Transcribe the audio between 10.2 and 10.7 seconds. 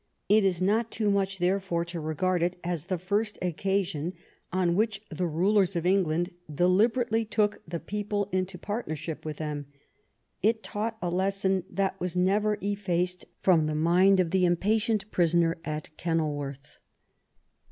It